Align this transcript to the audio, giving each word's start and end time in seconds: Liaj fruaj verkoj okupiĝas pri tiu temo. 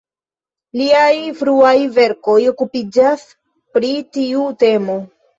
Liaj 0.79 1.17
fruaj 1.41 1.73
verkoj 1.97 2.37
okupiĝas 2.51 3.25
pri 3.77 3.91
tiu 4.17 4.47
temo. 4.65 4.97